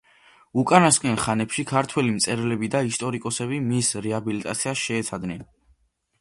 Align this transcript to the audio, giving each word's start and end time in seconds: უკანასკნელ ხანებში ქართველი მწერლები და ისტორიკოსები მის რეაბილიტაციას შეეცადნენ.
უკანასკნელ 0.61 1.19
ხანებში 1.25 1.65
ქართველი 1.71 2.13
მწერლები 2.15 2.69
და 2.77 2.81
ისტორიკოსები 2.93 3.61
მის 3.67 3.91
რეაბილიტაციას 4.07 4.83
შეეცადნენ. 4.89 5.47